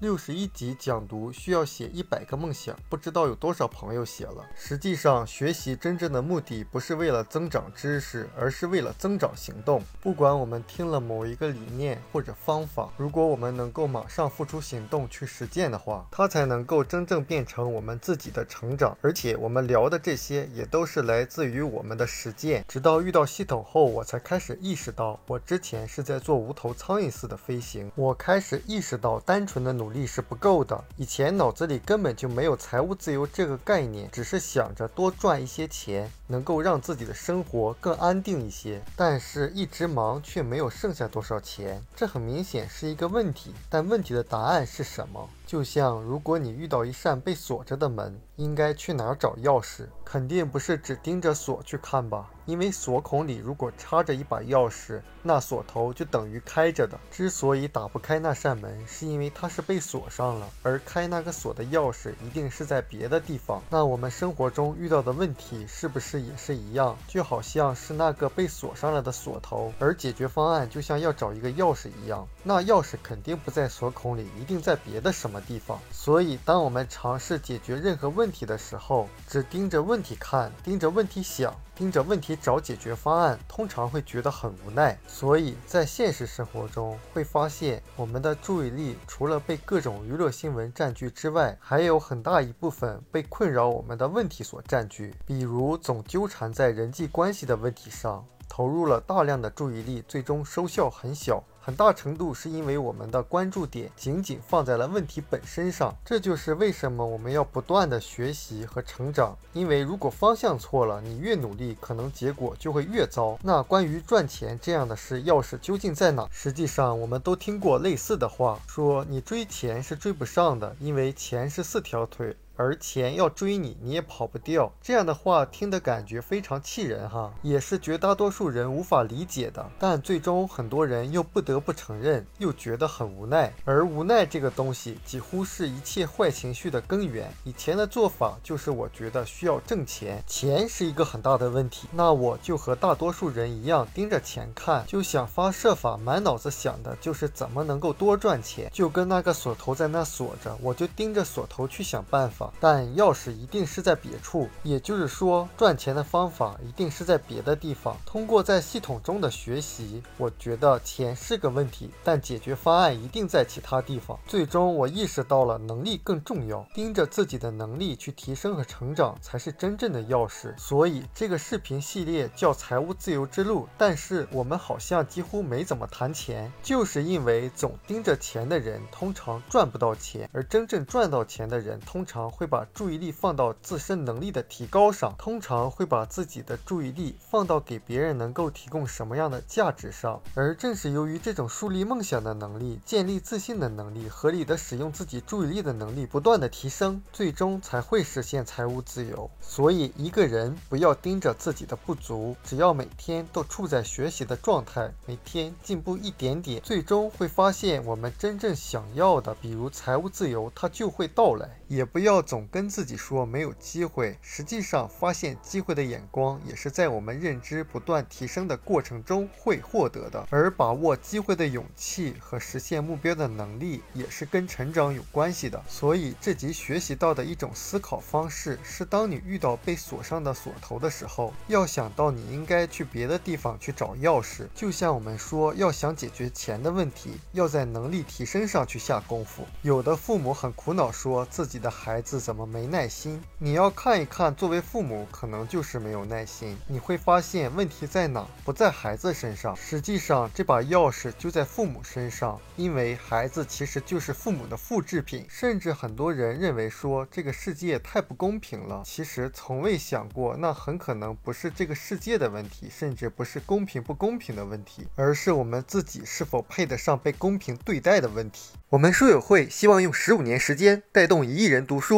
[0.00, 4.46] 六十一集讲读需要写一百个梦想，不知道有多少朋友写了。
[4.54, 9.82] 实际上，学习真正的目的不是为了增长知识，而是为了增长行动。
[10.00, 18.96] 不管我们听了某一个理念或者方法，如果我们能够马上付出行动去实践的话，它才能够真正变成我们自己的成长。
[19.02, 22.64] 而且，我们聊的这些也都是来自于我们的实践。
[22.68, 27.90] 直到遇到系统后，我才开始意识到，我之前是在做无头苍蝇似的飞行。
[27.96, 29.87] 我开始意识到，单纯的努。
[29.88, 30.84] 努力是不够的。
[30.98, 38.80] 以前脑子里根本就没有财务自由这个概念，只是想着多赚一些钱，能够让自己的生活更安定一些。
[38.94, 43.52] 但是，一直忙却没有剩下多少钱，这很明显是一个问题。
[43.68, 45.28] 但问题的答案是什么？
[45.44, 49.86] 就像如果你遇到一扇被锁着的门，应该去哪儿找钥匙？
[50.04, 52.30] 肯定不是只盯着锁去看吧？
[52.44, 56.98] 因为锁孔里如果插着一把钥匙，那锁头就等于开着的。
[57.10, 63.62] 之所以打不开那扇门，是因为它是被锁上了，而开那个锁的钥匙一定是在别的地方。
[63.70, 66.96] 那我们生活中遇到的问题是不是也是一样？
[67.08, 75.38] 就好像是那个被锁上了的锁头，而解决方案就像要找一个钥匙一样，那钥匙肯定不在锁孔里，一定在别的什么。
[75.48, 84.98] 地方，所以当我们尝试解决任何问题的时候，只盯着问题看，盯着问题想，盯着问题找解决方案，通常会觉得很无奈。
[85.06, 95.14] 所以在现实生活中，会发现我们的注意力除了被各种娱乐新闻占据之外，还有很大一部分被困扰我们的问题所占据。
[95.24, 101.44] 比如，总纠缠在人际关系的问题上，投入了大量的注意力，最终收效很小。
[101.60, 109.36] 很大程度是因为我们的关注点仅仅放在了问题本身上，这就是为什么我们要不断的学习和成长。
[109.52, 113.38] 因为如果方向错了，你越努力，可能结果就会越糟。
[113.42, 116.26] 那关于赚钱这样的事，钥匙究竟在哪？
[116.32, 122.34] 实际上，我们都听过类似的话，说你追钱是追不上的，因为钱是四条腿。
[122.58, 124.70] 而钱要追你，你也跑不掉。
[124.82, 129.64] 这样的话听的感觉非常气人哈，也是绝大多数人无法理解的。
[129.78, 133.52] 但最终很多人又不得不承认，又觉得很无奈。
[133.64, 137.32] 而无奈这个东西，几乎是一切坏情绪的根源。
[137.44, 141.86] 以前的做法就是我觉得需要挣钱，钱是一个很大的问题。
[141.92, 148.68] 那我就和大多数人一样，盯着钱看，就想方设法，满脑子想的就是怎么能够多赚钱。
[148.72, 152.47] 就跟那个锁头在那锁着，我就盯着锁头去想办法。
[152.60, 157.96] 但钥匙一定是在别处，也就是说，赚钱的方法一定是在别的地方。
[158.04, 164.18] 通过在系统中的学习，我觉得钱是个问题，但解决方案一定在其他地方。
[164.26, 170.56] 最终，我意识到了能力更重要，盯着自己的能力去提升和成长才是真正的钥匙。
[170.58, 182.30] 所以，这个视频系列叫《财务自由之路》，但是我们好像几乎没怎么谈钱，就是因为总盯着钱的人通常赚不到钱，而真正赚到钱的人通常。
[182.38, 190.22] 会把注意力放到自身能力的提高上，通常会把自己的注意力放到给别人能够提供什么样的价值上。
[190.36, 199.28] 而正是由于这种树立梦想的能力、建立自信的能力、合理的使用自己注意力的能力不断的提升，最终才会实现财务自由。
[199.40, 211.48] 所以，一个人不要盯着自己的不足，只要每天都处在学习的状态，每天进步一点点，最终会发现我们真正想要的，比如财务自由，它就会到来。
[211.66, 225.62] 也不要总跟自己说没有机会，实际上发现机会的眼光也是在我们认知不断提升的过程中会获得的，而把握机会的勇气和实现目标的能力也是跟成长有关系的。
[225.68, 234.46] 所以这集学习到的一种思考方式是：当你遇到被锁上的锁头的时候，要想到你应该去别的地方去找钥匙。
[234.54, 239.46] 就像我们说，要想解决钱的问题，要在能力提升上去下功夫。
[239.62, 241.58] 有的父母很苦恼，说自己。
[241.58, 243.20] 的孩子子怎么没耐心？
[243.36, 246.56] 你要看一看，作为父母可能就是没有耐心。
[246.66, 248.26] 你会发现问题在哪？
[248.46, 255.26] 不在孩子身上，实际上这把钥匙就在父母身上，因为孩子其实就是父母的复制品。
[255.28, 268.52] 甚至很多人认为说这个世界太不公平了，其实从未想过，那很可能不是这个世界的问题，甚至不是公平不公平的问题，而是我们自己是否配得上被公平对待的问题。
[268.70, 271.97] 我们书友会希望用十五年时间带动一亿人读书，